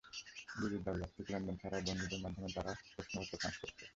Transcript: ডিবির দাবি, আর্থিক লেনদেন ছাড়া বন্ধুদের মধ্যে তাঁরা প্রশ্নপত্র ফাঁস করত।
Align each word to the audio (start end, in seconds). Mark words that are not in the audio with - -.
ডিবির 0.51 0.81
দাবি, 0.85 0.99
আর্থিক 1.05 1.25
লেনদেন 1.31 1.55
ছাড়া 1.61 1.77
বন্ধুদের 1.87 2.19
মধ্যে 2.23 2.53
তাঁরা 2.55 2.71
প্রশ্নপত্র 2.93 3.33
ফাঁস 3.41 3.55
করত। 3.61 3.79